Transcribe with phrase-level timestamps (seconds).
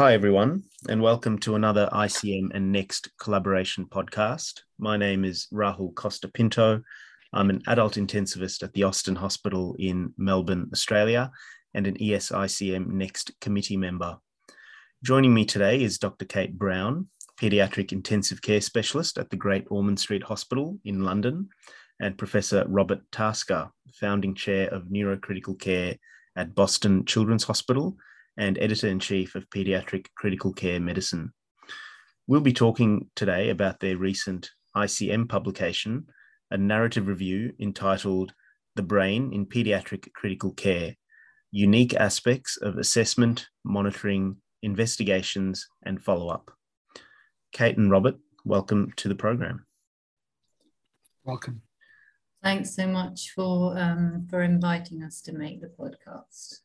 [0.00, 4.62] hi, everyone, and welcome to another ICM and Next collaboration podcast.
[4.78, 6.82] My name is Rahul Costa Pinto.
[7.34, 11.30] I'm an adult intensivist at the Austin Hospital in Melbourne, Australia,
[11.74, 14.16] and an ESICM Next committee member.
[15.04, 16.24] Joining me today is Dr.
[16.24, 17.08] Kate Brown,
[17.38, 21.50] paediatric intensive care specialist at the Great Ormond Street Hospital in London,
[22.00, 25.96] and Professor Robert Tasker, founding chair of neurocritical care
[26.36, 27.98] at Boston Children's Hospital
[28.36, 31.32] and editor in chief of Pediatric Critical Care Medicine.
[32.26, 36.06] We'll be talking today about their recent ICM publication,
[36.50, 38.32] a narrative review entitled
[38.76, 40.94] The Brain in Pediatric Critical Care
[41.52, 46.52] Unique Aspects of Assessment, Monitoring, Investigations, and Follow Up.
[47.52, 49.66] Kate and Robert, welcome to the program.
[51.24, 51.62] Welcome.
[52.42, 56.60] Thanks so much for um, for inviting us to make the podcast.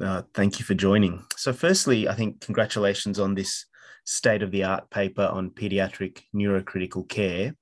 [0.00, 1.24] Uh, thank you for joining.
[1.36, 3.66] So, firstly, I think congratulations on this
[4.04, 7.54] state of the art paper on pediatric neurocritical care.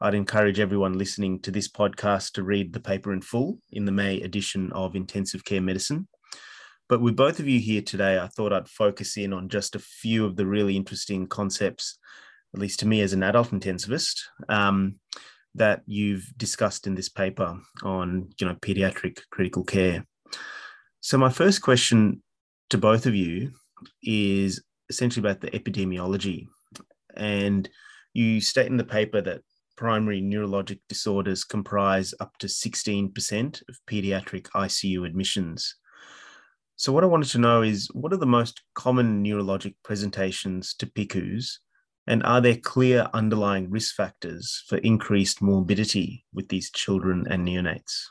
[0.00, 3.92] I'd encourage everyone listening to this podcast to read the paper in full in the
[3.92, 6.08] May edition of Intensive Care Medicine.
[6.88, 9.80] But with both of you here today, I thought I'd focus in on just a
[9.80, 11.98] few of the really interesting concepts,
[12.54, 14.96] at least to me as an adult intensivist, um,
[15.54, 20.06] that you've discussed in this paper on you know pediatric critical care.
[21.04, 22.22] So my first question
[22.70, 23.50] to both of you
[24.04, 26.46] is essentially about the epidemiology.
[27.16, 27.68] And
[28.14, 29.40] you state in the paper that
[29.76, 35.74] primary neurologic disorders comprise up to 16% of pediatric ICU admissions.
[36.76, 40.86] So, what I wanted to know is what are the most common neurologic presentations to
[40.86, 41.58] PICUs,
[42.06, 48.04] and are there clear underlying risk factors for increased morbidity with these children and neonates?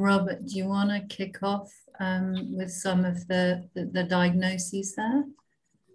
[0.00, 4.94] Robert, do you want to kick off um, with some of the, the, the, diagnoses
[4.94, 5.24] there?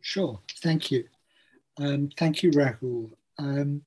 [0.02, 1.06] Sure, thank you.
[1.80, 3.12] Um, thank you, Rahul.
[3.38, 3.81] Um,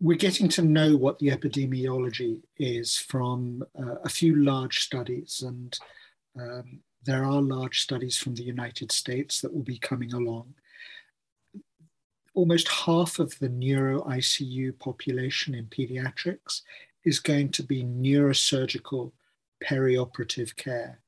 [0.00, 5.78] we're getting to know what the epidemiology is from uh, a few large studies, and
[6.40, 10.54] um, there are large studies from the United States that will be coming along.
[12.34, 16.62] Almost half of the neuro ICU population in pediatrics
[17.04, 19.12] is going to be neurosurgical
[19.64, 21.00] perioperative care,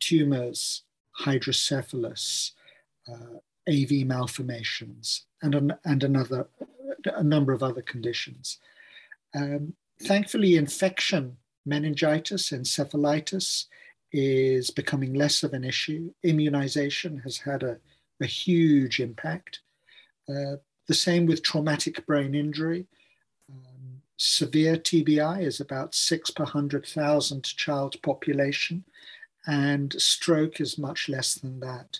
[0.00, 0.82] tumors,
[1.12, 2.52] hydrocephalus,
[3.08, 3.38] uh,
[3.68, 6.46] AV malformations, and, an, and another,
[7.04, 8.58] a number of other conditions.
[9.34, 13.66] Um, thankfully, infection, meningitis, encephalitis
[14.12, 16.12] is becoming less of an issue.
[16.22, 17.78] Immunization has had a,
[18.20, 19.60] a huge impact.
[20.28, 20.56] Uh,
[20.86, 22.86] the same with traumatic brain injury
[24.16, 28.84] severe TBI is about six per 100,000 child population,
[29.46, 31.98] and stroke is much less than that.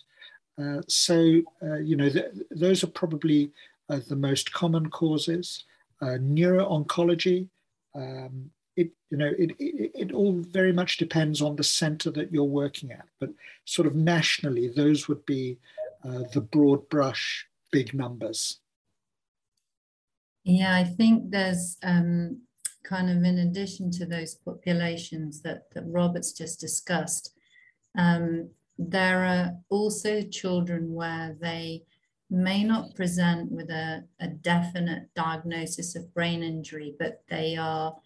[0.59, 3.51] Uh, so, uh, you know, th- those are probably
[3.89, 5.65] uh, the most common causes.
[6.01, 7.49] Uh, neuro-oncology,
[7.95, 12.33] um, it, you know, it, it, it all very much depends on the center that
[12.33, 13.31] you're working at, but
[13.65, 15.59] sort of nationally, those would be
[16.05, 18.59] uh, the broad brush big numbers.
[20.45, 22.43] Yeah, I think there's um,
[22.85, 27.33] kind of in addition to those populations that, that Robert's just discussed,
[27.97, 31.85] um, there are also children where they
[32.29, 37.97] may not present with a, a definite diagnosis of brain injury, but they are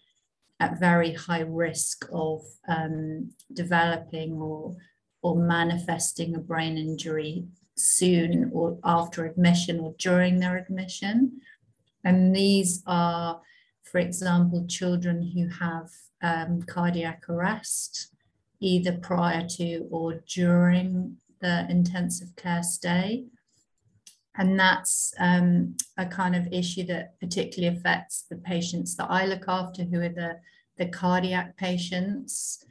[0.60, 4.76] at very high risk of um, developing or,
[5.22, 7.44] or manifesting a brain injury
[7.76, 11.40] soon or after admission or during their admission.
[12.04, 13.40] And these are,
[13.82, 15.90] for example, children who have
[16.22, 18.12] um, cardiac arrest,
[18.60, 23.24] either prior to or during the intensive care stay.
[24.36, 29.44] And that's um, a kind of issue that particularly affects the patients that I look
[29.48, 30.38] after, who are the,
[30.76, 32.64] the cardiac patients.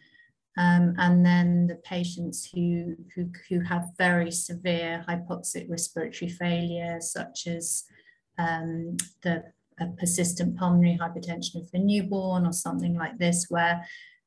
[0.58, 7.48] Um, and then the patients who, who, who have very severe hypoxic respiratory failure, such
[7.48, 7.84] as
[8.38, 9.44] um, the
[9.98, 13.86] persistent pulmonary hypertension of the newborn or something like this, where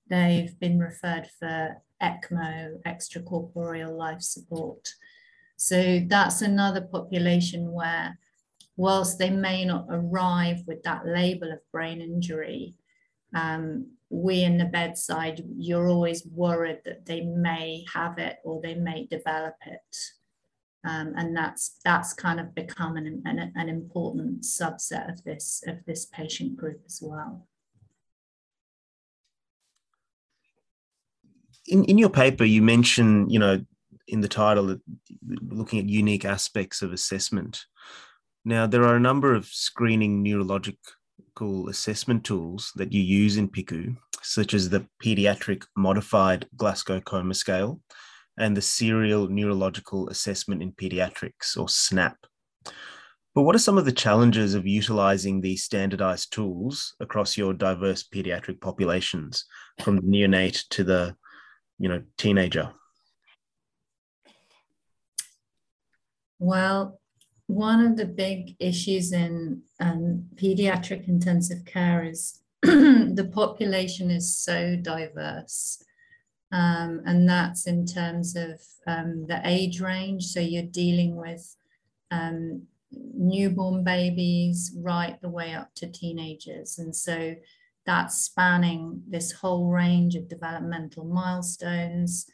[0.08, 4.88] they've been referred for ECMO, extracorporeal life support.
[5.56, 8.18] So that's another population where,
[8.76, 12.74] whilst they may not arrive with that label of brain injury,
[13.34, 18.74] um, we in the bedside, you're always worried that they may have it or they
[18.74, 19.96] may develop it.
[20.82, 25.85] Um, and that's that's kind of become an, an, an important subset of this of
[25.87, 27.47] this patient group as well.
[31.71, 33.65] in, in your paper, you mention, you know,
[34.09, 34.77] in the title,
[35.27, 37.65] looking at unique aspects of assessment.
[38.44, 43.97] Now, there are a number of screening neurological assessment tools that you use in PICU,
[44.23, 47.81] such as the Pediatric Modified Glasgow Coma Scale
[48.40, 52.16] and the Serial Neurological Assessment in Pediatrics, or SNAP.
[53.34, 58.02] But what are some of the challenges of utilizing these standardized tools across your diverse
[58.02, 59.44] pediatric populations,
[59.82, 61.14] from the neonate to the,
[61.78, 62.72] you know, teenager?
[66.40, 66.98] Well,
[67.46, 74.76] one of the big issues in um, pediatric intensive care is the population is so
[74.76, 75.84] diverse.
[76.52, 80.26] Um, and that's in terms of um, the age range.
[80.26, 81.56] So you're dealing with
[82.11, 86.79] um, newborn babies right the way up to teenagers.
[86.79, 87.37] And so
[87.87, 92.26] that's spanning this whole range of developmental milestones.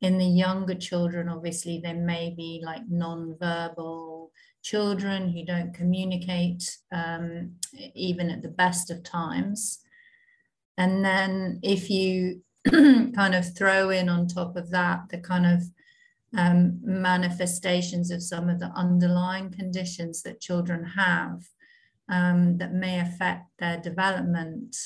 [0.00, 7.52] In the younger children, obviously, there may be like non-verbal children who don't communicate um,
[7.94, 9.80] even at the best of times.
[10.76, 15.62] And then if you kind of throw in on top of that the kind of
[16.36, 21.44] um, manifestations of some of the underlying conditions that children have
[22.08, 24.76] um, that may affect their development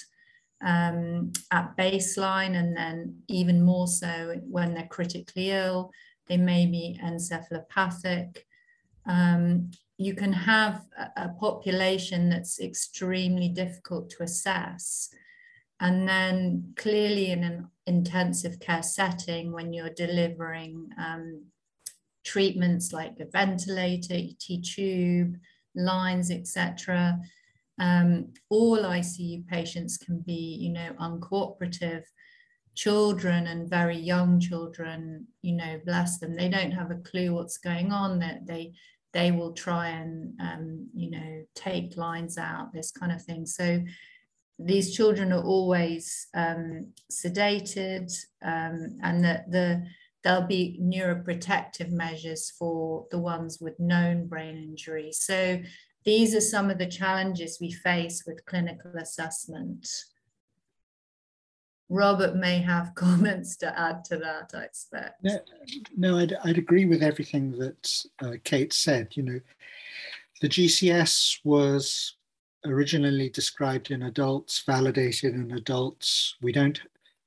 [0.64, 5.92] um, at baseline and then even more so when they're critically ill.
[6.26, 8.38] They may be encephalopathic.
[9.06, 15.08] Um, you can have a, a, population that's extremely difficult to assess.
[15.80, 21.44] And then clearly in an intensive care setting, when you're delivering um,
[22.24, 25.36] treatments like a ventilator, ET tube,
[25.74, 27.18] lines, etc.,
[27.80, 32.02] um, all ICU patients can be, you know, uncooperative.
[32.74, 37.58] Children and very young children, you know, bless them, they don't have a clue what's
[37.58, 38.20] going on.
[38.20, 38.72] That they
[39.12, 43.46] they will try and um, you know take lines out, this kind of thing.
[43.46, 43.80] So
[44.58, 48.12] these children are always um, sedated,
[48.42, 49.86] um, and that the
[50.24, 55.12] there'll be neuroprotective measures for the ones with known brain injury.
[55.12, 55.60] So
[56.04, 59.88] these are some of the challenges we face with clinical assessment.
[61.88, 65.22] Robert may have comments to add to that, I expect.
[65.22, 65.38] No,
[65.96, 69.16] no I'd, I'd agree with everything that uh, Kate said.
[69.16, 69.40] You know,
[70.40, 72.17] the GCS was
[72.64, 76.36] originally described in adults, validated in adults.
[76.40, 76.80] We don't,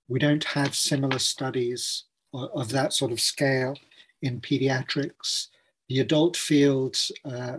[0.08, 3.78] we don't have similar studies of, that sort of scale
[4.22, 5.48] in pediatrics.
[5.90, 7.58] The adult field uh,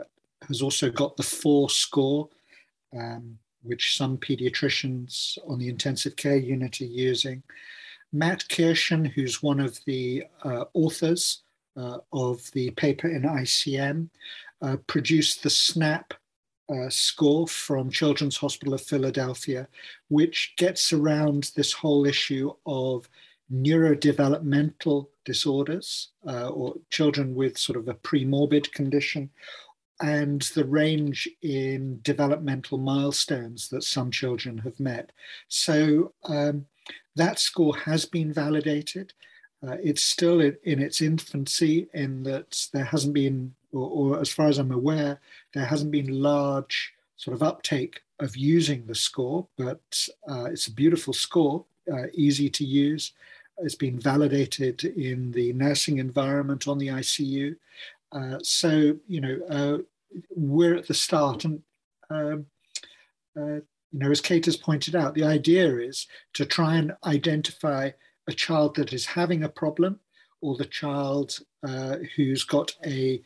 [0.48, 2.28] has also got the four score,
[2.96, 7.42] um, which some pediatricians on the intensive care unit are using.
[8.12, 11.42] Matt Kirschen, who's one of the uh, authors
[11.76, 14.08] uh, of the paper in ICM,
[14.60, 16.14] uh, produced the SNAP
[16.68, 19.68] uh, score from Children's Hospital of Philadelphia,
[20.08, 23.08] which gets around this whole issue of
[23.52, 29.30] neurodevelopmental disorders uh, or children with sort of a premorbid condition
[30.00, 35.12] and the range in developmental milestones that some children have met.
[35.48, 36.66] So um,
[37.14, 39.12] that score has been validated.
[39.66, 44.48] Uh, it's still in, its infancy in that there hasn't been, or, or, as far
[44.48, 45.20] as I'm aware,
[45.54, 50.72] there hasn't been large sort of uptake of using the score, but uh, it's a
[50.72, 53.12] beautiful score, uh, easy to use.
[53.58, 57.56] It's been validated in the nursing environment on the ICU.
[58.10, 59.78] Uh, so, you know, uh,
[60.34, 61.44] we're at the start.
[61.44, 61.62] And,
[62.10, 62.46] um,
[63.36, 63.60] uh,
[63.92, 67.90] you know, as Kate has pointed out, the idea is to try and identify
[68.28, 69.98] a child that is having a problem
[70.40, 73.22] or the child uh, who's got a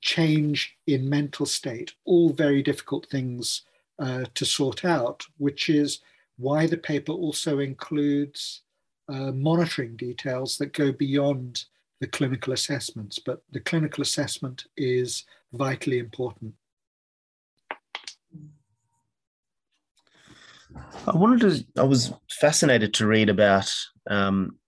[0.00, 3.62] change in mental state, all very difficult things
[3.98, 6.00] uh, to sort out, which is
[6.36, 8.62] why the paper also includes
[9.08, 11.64] uh, monitoring details that go beyond
[12.00, 13.18] the clinical assessments.
[13.18, 16.54] But the clinical assessment is vitally important.
[21.06, 23.72] I wanted to, I was fascinated to read about
[24.08, 24.58] um,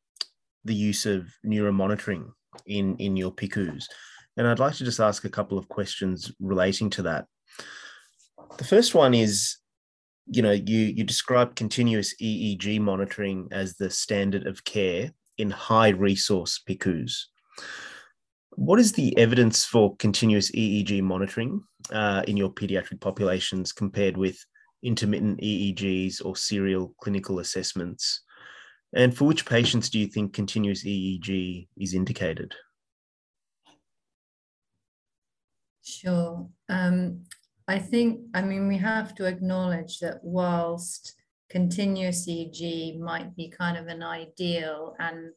[0.64, 2.30] the use of neuromonitoring
[2.66, 3.84] in, in your PICUs.
[4.36, 7.26] And I'd like to just ask a couple of questions relating to that.
[8.58, 9.56] The first one is,
[10.26, 15.88] you know, you, you describe continuous EEG monitoring as the standard of care in high
[15.90, 17.26] resource PICUs.
[18.56, 21.62] What is the evidence for continuous EEG monitoring
[21.92, 24.38] uh, in your pediatric populations compared with
[24.82, 28.22] intermittent EEGs or serial clinical assessments?
[28.94, 32.54] And for which patients do you think continuous EEG is indicated?
[35.82, 36.48] Sure.
[36.68, 37.24] Um,
[37.68, 41.14] I think, I mean, we have to acknowledge that whilst
[41.50, 45.32] continuous EEG might be kind of an ideal and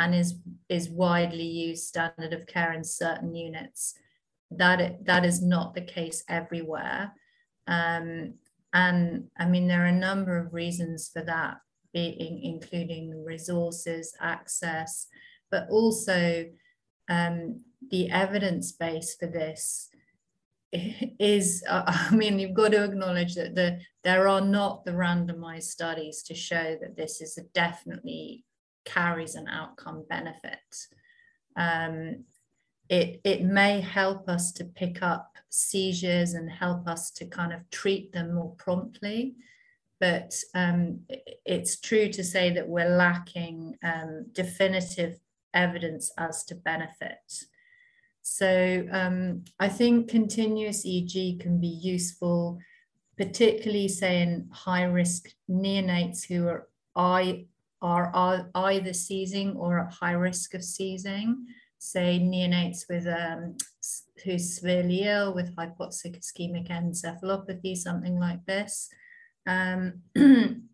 [0.00, 0.36] and is
[0.68, 3.94] is widely used standard of care in certain units,
[4.50, 7.12] that that is not the case everywhere.
[7.66, 8.34] Um,
[8.72, 11.58] and I mean, there are a number of reasons for that,
[11.92, 15.06] being including resources, access,
[15.50, 16.46] but also
[17.08, 19.88] um, the evidence base for this
[20.72, 25.62] is uh, i mean you've got to acknowledge that the there are not the randomized
[25.62, 28.44] studies to show that this is definitely
[28.88, 30.58] carries an outcome benefit.
[31.56, 32.24] Um,
[32.88, 37.68] it it may help us to pick up seizures and help us to kind of
[37.70, 39.36] treat them more promptly.
[40.00, 41.00] But um,
[41.44, 45.18] it's true to say that we're lacking um, definitive
[45.54, 47.44] evidence as to benefit.
[48.22, 52.58] So um, I think continuous EEG can be useful,
[53.16, 60.12] particularly say in high risk neonates who are, are, are either seizing or at high
[60.12, 61.46] risk of seizing,
[61.78, 63.56] say neonates with um,
[64.24, 68.88] who's severely ill with hypoxic ischemic encephalopathy, something like this,
[69.46, 70.02] um,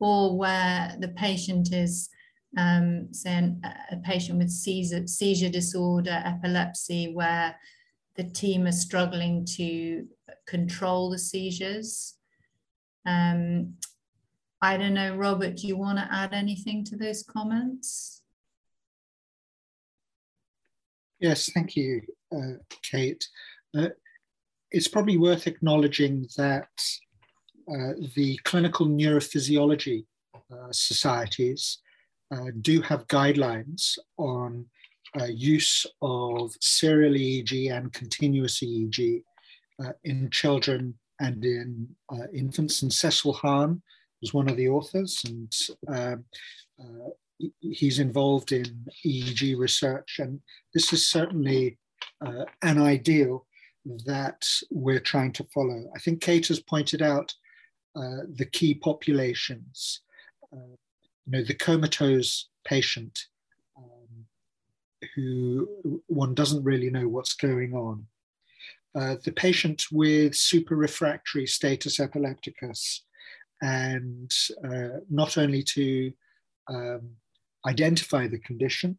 [0.00, 2.10] or where the patient is
[2.56, 3.52] um, say
[3.92, 7.56] a patient with seizure, seizure disorder, epilepsy, where
[8.16, 10.06] the team are struggling to
[10.46, 12.14] control the seizures.
[13.06, 13.74] Um,
[14.60, 18.17] I don't know, Robert, do you want to add anything to those comments?
[21.20, 23.26] Yes, thank you, uh, Kate.
[23.76, 23.88] Uh,
[24.70, 26.68] it's probably worth acknowledging that
[27.68, 31.78] uh, the clinical neurophysiology uh, societies
[32.32, 34.64] uh, do have guidelines on
[35.20, 39.22] uh, use of serial EEG and continuous EEG
[40.04, 41.88] in children and in
[42.32, 42.82] infants.
[42.82, 43.82] And Cecil Hahn
[44.20, 45.52] was one of the authors, and
[45.88, 46.24] um,
[47.60, 50.18] he's involved in EEG research.
[50.18, 50.40] And
[50.74, 51.78] this is certainly
[52.20, 53.46] an ideal
[54.06, 55.84] that we're trying to follow.
[55.94, 57.32] I think Kate has pointed out
[57.94, 60.02] the key populations
[61.28, 63.26] you know, the comatose patient
[63.76, 64.24] um,
[65.14, 65.68] who
[66.06, 68.06] one doesn't really know what's going on.
[68.94, 73.04] Uh, the patient with super-refractory status epilepticus,
[73.60, 74.32] and
[74.64, 76.10] uh, not only to
[76.68, 77.10] um,
[77.66, 78.98] identify the condition,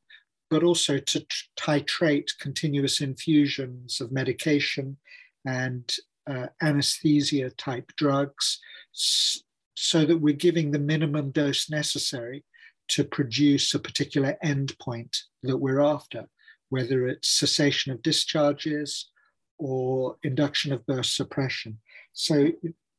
[0.49, 1.25] but also to
[1.57, 4.97] titrate continuous infusions of medication
[5.45, 5.95] and
[6.29, 8.59] uh, anesthesia type drugs
[8.91, 12.43] so that we're giving the minimum dose necessary
[12.89, 16.27] to produce a particular endpoint that we're after,
[16.69, 19.09] whether it's cessation of discharges
[19.57, 21.77] or induction of burst suppression.
[22.13, 22.49] So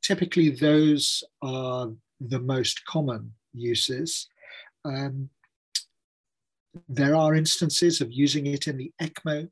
[0.02, 1.90] typically those are
[2.20, 4.28] the most common uses.
[4.84, 5.28] Um,
[6.88, 9.48] there are instances of using it in the ECMO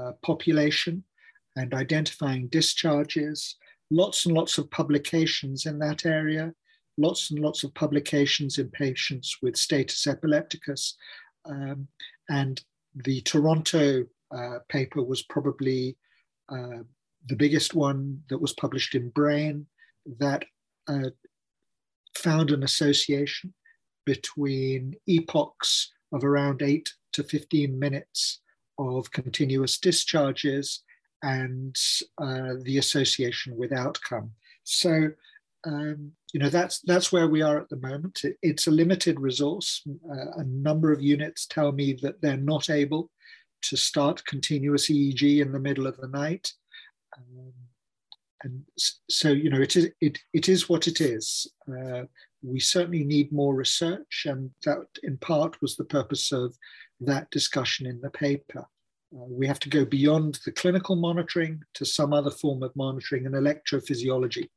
[0.00, 1.04] uh, population
[1.54, 3.56] and identifying discharges,
[3.90, 6.52] lots and lots of publications in that area
[6.98, 10.96] lots and lots of publications in patients with status epilepticus.
[11.44, 11.88] Um,
[12.28, 12.62] and
[13.04, 14.04] the Toronto
[14.34, 15.96] uh, paper was probably
[16.48, 16.82] uh,
[17.28, 19.66] the biggest one that was published in Brain
[20.18, 20.44] that
[20.88, 21.10] uh,
[22.16, 23.52] found an association
[24.04, 28.40] between epochs of around 8 to 15 minutes
[28.78, 30.82] of continuous discharges
[31.22, 31.76] and
[32.18, 34.32] uh, the association with outcome.
[34.64, 35.10] So
[35.66, 38.20] um, you know that's that's where we are at the moment.
[38.22, 39.82] It, it's a limited resource.
[40.08, 43.10] Uh, a number of units tell me that they're not able
[43.62, 46.52] to start continuous EEG in the middle of the night,
[47.16, 47.52] um,
[48.42, 48.62] and
[49.10, 51.50] so you know it is it it is what it is.
[51.68, 52.02] Uh,
[52.46, 56.56] we certainly need more research, and that in part was the purpose of
[57.00, 58.60] that discussion in the paper.
[59.14, 63.26] Uh, we have to go beyond the clinical monitoring to some other form of monitoring
[63.26, 64.48] and electrophysiology.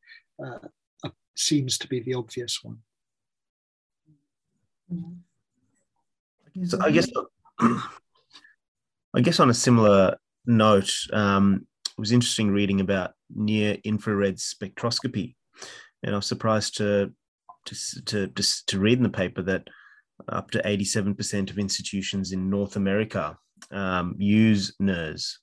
[0.43, 0.67] Uh,
[1.36, 2.77] seems to be the obvious one.
[6.65, 7.10] So I guess
[7.60, 15.36] I guess on a similar note, um, it was interesting reading about near infrared spectroscopy,
[16.03, 17.13] and I was surprised to
[17.66, 18.28] to to
[18.68, 19.68] to, read in the paper that
[20.28, 23.38] up to eighty seven percent of institutions in North America
[23.72, 25.38] um, use NIRS.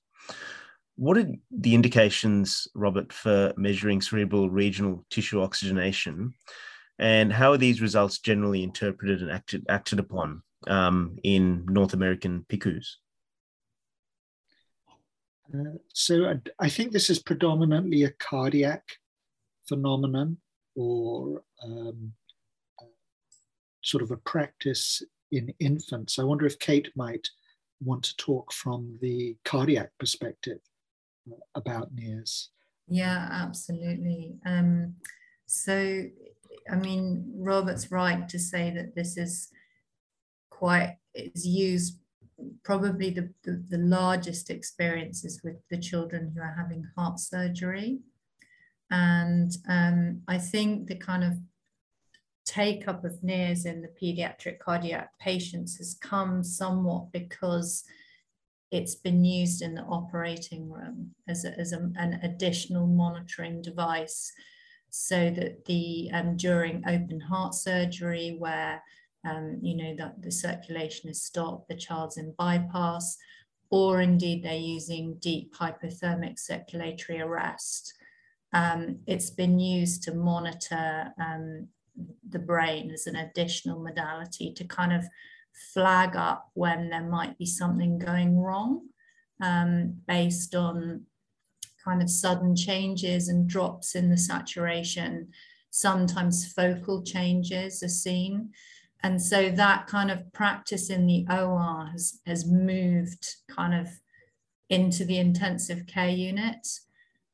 [0.95, 6.33] What are the indications, Robert, for measuring cerebral regional tissue oxygenation?
[6.99, 12.45] And how are these results generally interpreted and acted, acted upon um, in North American
[12.49, 12.87] PICUs?
[15.53, 18.83] Uh, so I, I, think this is predominantly a cardiac
[19.69, 20.37] phenomenon
[20.77, 22.13] or um,
[23.83, 26.19] sort of a practice in infants.
[26.19, 27.27] I wonder if Kate might
[27.81, 30.59] want to talk from the cardiac perspective
[31.29, 32.49] uh, about NIRS.
[32.87, 34.35] Yeah, absolutely.
[34.45, 34.95] Um,
[35.47, 36.03] so,
[36.71, 39.49] I mean, Robert's right to say that this is
[40.49, 41.97] quite, is used
[42.63, 47.99] probably the, the, the largest experiences with the children who are having heart surgery.
[48.89, 51.33] And um, I think the kind of
[52.45, 57.83] take up of NIRS in the pediatric cardiac patients has come somewhat because
[58.71, 64.31] it's been used in the operating room as, a, as a, an additional monitoring device
[64.89, 68.81] so that the um, during open heart surgery where
[69.25, 73.17] um, you know that the circulation is stopped the child's in bypass
[73.69, 77.93] or indeed they're using deep hypothermic circulatory arrest
[78.57, 81.67] um, it's been used to monitor um,
[82.27, 85.05] the brain as an additional modality to kind of
[85.73, 88.81] flag up when there might be something going wrong
[89.43, 91.03] um, based on
[91.85, 95.27] kind of sudden changes and drops in the saturation.
[95.69, 98.49] Sometimes focal changes are seen.
[99.03, 103.87] And so that kind of practice in the OR has, has moved kind of
[104.67, 106.67] into the intensive care unit.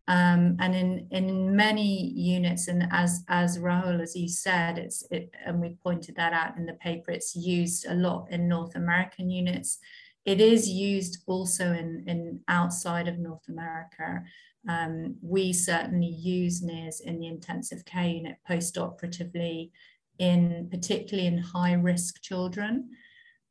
[0.07, 5.31] Um, and in, in many units, and as, as Rahul, as you said, it's, it,
[5.45, 9.29] and we pointed that out in the paper, it's used a lot in North American
[9.29, 9.79] units.
[10.25, 14.23] It is used also in, in outside of North America.
[14.67, 19.71] Um, we certainly use NIRS in the intensive care unit post-operatively,
[20.19, 22.89] in particularly in high risk children.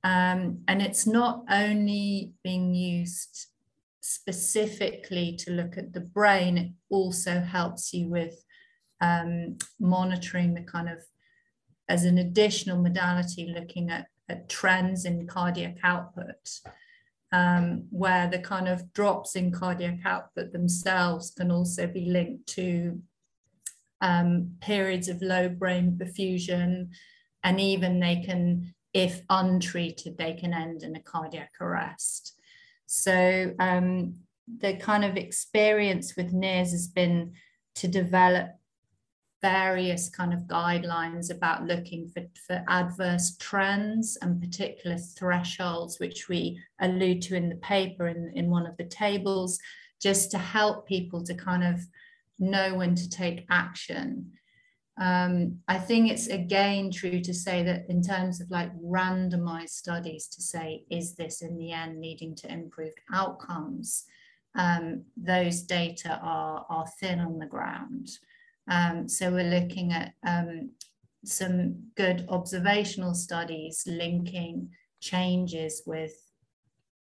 [0.05, 3.47] Um, and it's not only being used
[4.03, 8.45] specifically to look at the brain, it also helps you with
[9.01, 11.03] um, monitoring the kind of,
[11.89, 16.61] as an additional modality, looking at, at trends in cardiac output,
[17.33, 23.01] um, where the kind of drops in cardiac output themselves can also be linked to
[24.01, 26.89] um, periods of low brain perfusion,
[27.45, 32.37] and even they can, if untreated, they can end in a cardiac arrest.
[32.95, 34.17] So um,
[34.59, 37.33] the kind of experience with NIRS has been
[37.77, 38.51] to develop
[39.41, 46.61] various kind of guidelines about looking for, for adverse trends and particular thresholds, which we
[46.83, 49.59] allude to in the paper in, in one of the tables,
[49.99, 51.81] just to help people to kind of
[52.39, 54.31] know when to take action
[55.01, 60.29] um, I think it's again true to say that in terms of like randomized studies
[60.29, 64.05] to say, is this in the end leading to improved outcomes?
[64.55, 68.11] Um, those data are, are thin on the ground.
[68.71, 70.71] Um, so we're looking at um,
[71.25, 74.69] some good observational studies linking
[75.01, 76.15] changes with,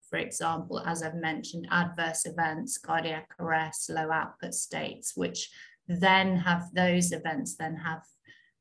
[0.09, 5.51] for example, as I've mentioned, adverse events, cardiac arrest, low output states, which
[5.89, 8.03] then have those events then have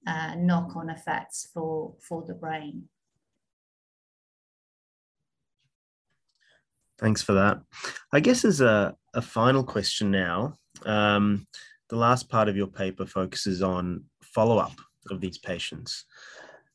[0.06, 2.84] uh, knock-on effects for, for the brain.
[7.00, 7.62] Thanks for that.
[8.12, 11.48] I guess as a, a final question now, um,
[11.90, 14.74] the last part of your paper focuses on follow-up
[15.10, 16.06] of these patients.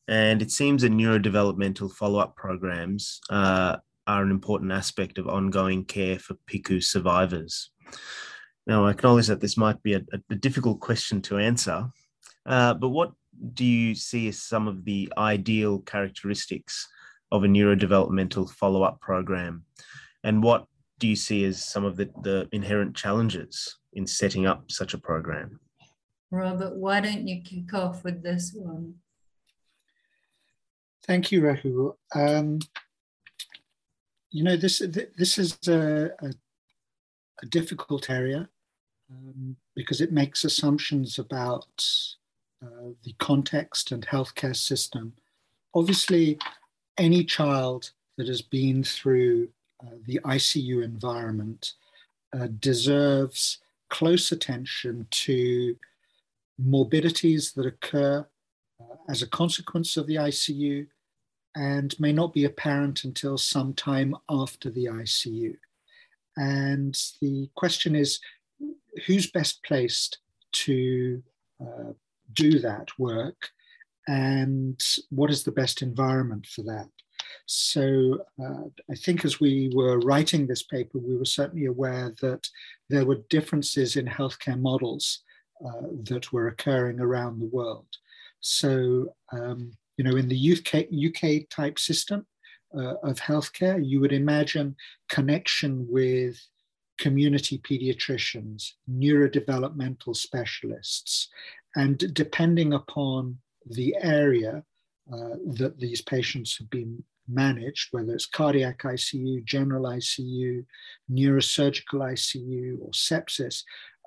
[0.06, 6.18] And it seems that neurodevelopmental follow-up programs uh, are an important aspect of ongoing care
[6.18, 7.70] for PICU survivors.
[8.68, 11.86] Now, I acknowledge that this might be a, a difficult question to answer,
[12.44, 13.12] uh, but what
[13.54, 16.86] do you see as some of the ideal characteristics
[17.32, 19.64] of a neurodevelopmental follow up program?
[20.22, 20.66] And what
[20.98, 24.98] do you see as some of the, the inherent challenges in setting up such a
[24.98, 25.60] program?
[26.30, 28.96] Robert, why don't you kick off with this one?
[31.06, 31.94] Thank you, Rahul.
[32.14, 32.58] Um,
[34.30, 34.82] you know, this
[35.16, 36.32] this is a, a,
[37.42, 38.46] a difficult area
[39.10, 41.66] um, because it makes assumptions about
[42.62, 45.12] uh, the context and healthcare system.
[45.74, 46.38] Obviously,
[46.96, 49.48] any child that has been through
[49.82, 51.74] uh, the ICU environment
[52.38, 53.58] uh, deserves
[53.90, 55.76] close attention to
[56.58, 58.26] morbidities that occur
[58.80, 60.86] uh, as a consequence of the ICU
[61.54, 65.56] and may not be apparent until some time after the ICU.
[66.36, 68.20] And the question is
[69.06, 70.18] who's best placed
[70.52, 71.22] to
[71.60, 71.92] uh,
[72.32, 73.50] do that work
[74.06, 74.80] and
[75.10, 76.88] what is the best environment for that.
[77.46, 82.46] So uh, I think as we were writing this paper, we were certainly aware that
[82.88, 85.22] there were differences in healthcare models
[85.64, 87.86] uh, that were occurring around the world.
[88.40, 92.26] So, um, you know, in the UK, UK type system
[92.76, 94.76] uh, of healthcare, you would imagine
[95.08, 96.38] connection with
[96.98, 101.28] community pediatricians, neurodevelopmental specialists,
[101.76, 104.62] and depending upon the area
[105.12, 110.64] uh, that these patients have been managed, whether it's cardiac ICU, general ICU,
[111.10, 113.62] neurosurgical ICU, or sepsis,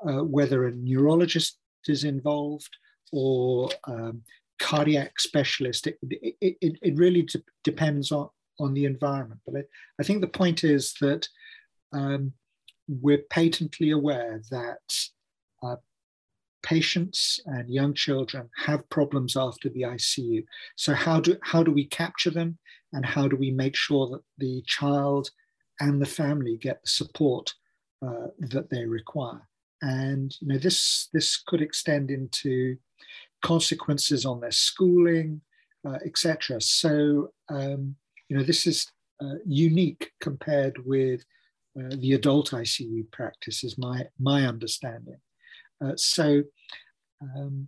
[0.07, 2.75] uh, whether a neurologist is involved
[3.11, 4.21] or um,
[4.59, 9.41] cardiac specialist, it, it, it, really de- depends on, on the environment.
[9.45, 9.63] But I,
[9.99, 11.27] I think the point is that
[11.93, 12.33] um,
[12.87, 14.79] we're patently aware that
[15.63, 15.75] uh,
[16.63, 20.43] patients and young children have problems after the ICU.
[20.75, 22.57] So how do how do we capture them,
[22.93, 25.29] and how do we make sure that the child
[25.79, 27.53] and the family get the support
[28.05, 29.41] uh, that they require?
[29.81, 32.77] And you know this this could extend into
[33.41, 35.41] consequences on their schooling,
[35.85, 36.61] uh, etc.
[36.61, 37.95] So um,
[38.29, 38.91] you know this is
[39.21, 41.23] uh, unique compared with
[41.79, 45.17] uh, the adult ICU practice, is my my understanding.
[45.83, 46.43] Uh, so,
[47.21, 47.67] um,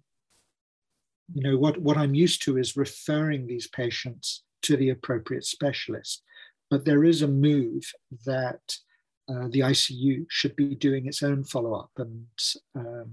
[1.33, 6.21] you know, what, what I'm used to is referring these patients to the appropriate specialist.
[6.69, 7.91] But there is a move
[8.25, 8.61] that
[9.29, 11.91] uh, the ICU should be doing its own follow up.
[11.97, 12.25] And
[12.75, 13.11] um,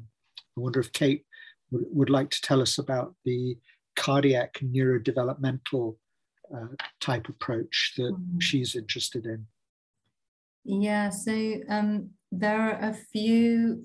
[0.57, 1.25] I wonder if Kate
[1.71, 3.57] would, would like to tell us about the
[3.97, 5.97] cardiac neurodevelopmental
[6.55, 6.67] uh,
[7.01, 8.39] type approach that mm-hmm.
[8.39, 9.47] she's interested in.
[10.65, 13.85] Yeah, so um, there are a few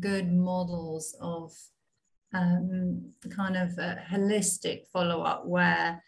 [0.00, 1.52] good models of
[2.34, 6.02] um, kind of holistic follow up where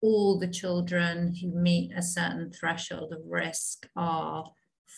[0.00, 4.44] all the children who meet a certain threshold of risk are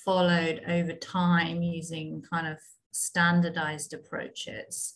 [0.05, 2.59] followed over time using kind of
[2.91, 4.93] standardized approaches.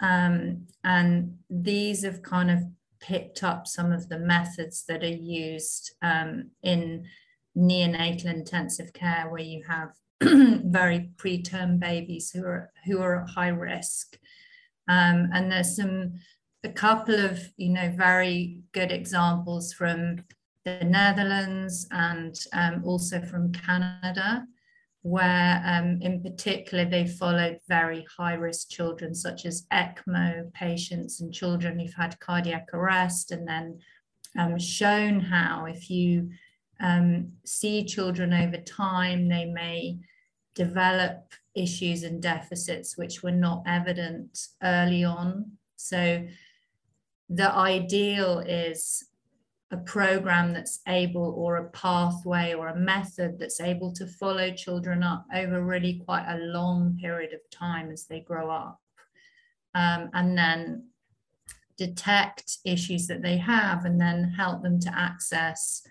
[0.00, 2.60] Um, and these have kind of
[3.00, 7.06] picked up some of the methods that are used um, in
[7.58, 9.90] neonatal intensive care, where you have
[10.20, 14.18] very preterm babies who are who are at high risk.
[14.88, 16.14] Um, and there's some
[16.64, 20.24] a couple of you know very good examples from
[20.64, 24.44] the Netherlands and um, also from Canada,
[25.02, 31.32] where um, in particular they followed very high risk children such as ECMO patients and
[31.32, 33.78] children who've had cardiac arrest, and then
[34.38, 36.30] um, shown how if you
[36.80, 39.98] um, see children over time, they may
[40.54, 45.52] develop issues and deficits which were not evident early on.
[45.76, 46.26] So
[47.28, 49.04] the ideal is
[49.70, 55.02] a program that's able or a pathway or a method that's able to follow children
[55.02, 58.80] up over really quite a long period of time as they grow up
[59.74, 60.84] um, and then
[61.76, 65.82] detect issues that they have and then help them to access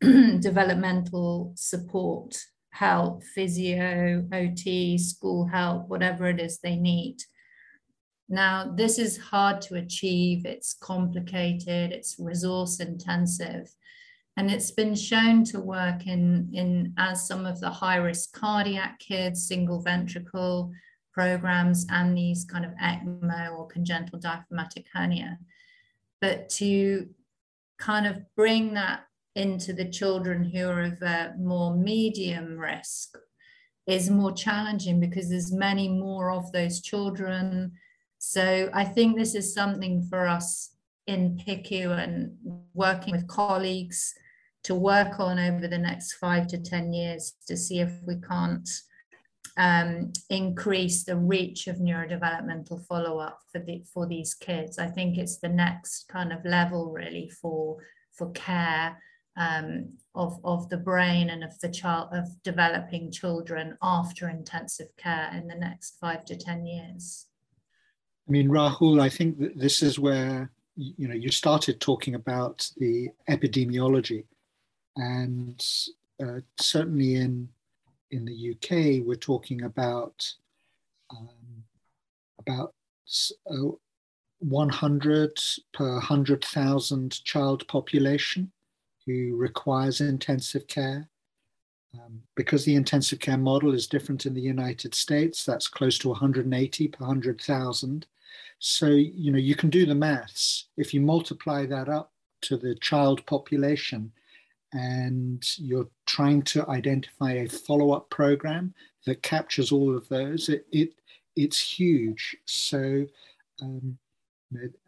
[0.40, 2.36] developmental support,
[2.70, 7.16] help, physio, OT, school help, whatever it is they need.
[8.28, 13.68] Now, this is hard to achieve, it's complicated, it's resource intensive,
[14.36, 18.98] and it's been shown to work in, in as some of the high risk cardiac
[18.98, 20.72] kids, single ventricle
[21.12, 25.38] programs, and these kind of ECMO or congenital diaphragmatic hernia.
[26.20, 27.08] But to
[27.78, 29.05] kind of bring that
[29.36, 33.16] into the children who are of a more medium risk
[33.86, 37.72] is more challenging because there's many more of those children.
[38.18, 40.72] So I think this is something for us
[41.06, 42.32] in PICU and
[42.74, 44.14] working with colleagues
[44.64, 48.68] to work on over the next five to 10 years to see if we can't
[49.58, 54.78] um, increase the reach of neurodevelopmental follow-up for, the, for these kids.
[54.78, 57.76] I think it's the next kind of level really for,
[58.12, 58.96] for care
[59.36, 65.30] um, of, of the brain and of the child of developing children after intensive care
[65.34, 67.26] in the next five to 10 years.
[68.28, 72.68] I mean, Rahul, I think that this is where you know you started talking about
[72.76, 74.24] the epidemiology,
[74.96, 75.64] and
[76.22, 77.48] uh, certainly in
[78.10, 80.28] in the UK, we're talking about
[81.10, 81.62] um,
[82.40, 82.74] about
[83.48, 83.70] uh,
[84.40, 85.38] 100
[85.72, 88.50] per 100,000 child population
[89.06, 91.08] who requires intensive care.
[91.94, 96.08] Um, because the intensive care model is different in the United States, that's close to
[96.08, 98.06] 180 per 100,000.
[98.58, 100.66] So, you know, you can do the maths.
[100.76, 104.12] If you multiply that up to the child population
[104.72, 108.74] and you're trying to identify a follow-up program
[109.06, 110.90] that captures all of those, it, it
[111.36, 112.36] it's huge.
[112.46, 113.06] So
[113.62, 113.98] um,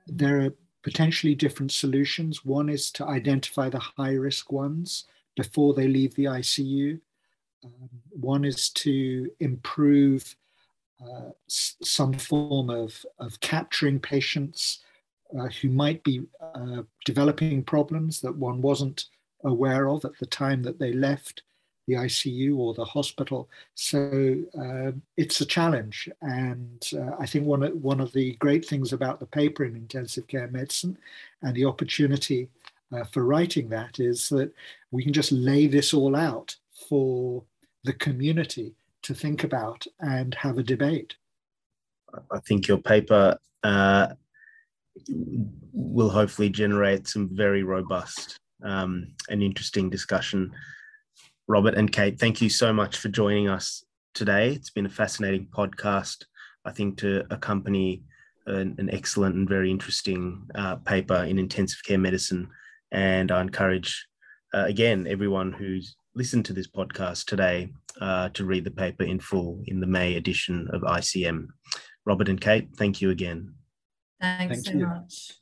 [0.07, 2.45] there are potentially different solutions.
[2.45, 5.05] One is to identify the high risk ones
[5.37, 7.01] before they leave the ICU.
[7.65, 10.37] Um, one is to improve
[11.01, 14.81] uh, some form of, of capturing patients
[15.39, 19.07] uh, who might be uh, developing problems that one wasn't
[19.45, 21.43] aware of at the time that they left
[21.89, 23.49] the ICU or the hospital.
[23.75, 26.09] So uh, it's a challenge.
[26.21, 29.75] And uh, I think one of, one of the great things about the paper in
[29.75, 30.99] intensive care medicine
[31.43, 32.49] and the opportunity
[32.93, 34.53] uh, for writing that is that
[34.91, 36.55] we can just lay this all out
[36.89, 37.43] for
[37.85, 41.17] the community to think about and have a debate.
[42.31, 44.09] I think your paper uh,
[45.73, 50.53] will hopefully generate some very robust um, and interesting discussion.
[51.49, 53.83] Robert and Kate, thank you so much for joining us
[54.13, 54.51] today.
[54.51, 56.27] It's been a fascinating podcast,
[56.67, 58.03] I think, to accompany
[58.47, 62.51] an, an excellent and very interesting uh, paper in intensive care medicine.
[62.93, 64.07] And I encourage,
[64.53, 69.19] uh, again, everyone who's listened to this podcast today uh, to read the paper in
[69.19, 71.47] full in the May edition of ICM.
[72.05, 73.55] Robert and Kate, thank you again.
[74.21, 74.87] Thanks thank so you.
[74.87, 75.33] much.